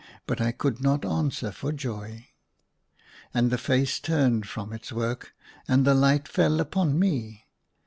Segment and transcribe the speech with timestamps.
[0.25, 2.29] But I could not answer for joy.
[3.35, 5.35] And the face turned from its work,
[5.67, 7.43] and the light fell upon me.